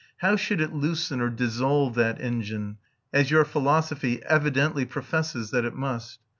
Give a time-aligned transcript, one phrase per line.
[0.17, 2.79] How should it loosen or dissolve that engine,
[3.13, 6.17] as your philosophy evidently professes that it must?